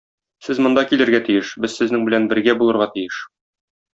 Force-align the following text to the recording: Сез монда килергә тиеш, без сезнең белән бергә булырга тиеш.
Сез 0.45 0.59
монда 0.67 0.83
килергә 0.93 1.19
тиеш, 1.27 1.51
без 1.67 1.77
сезнең 1.81 2.07
белән 2.09 2.27
бергә 2.33 2.57
булырга 2.63 2.91
тиеш. 2.97 3.21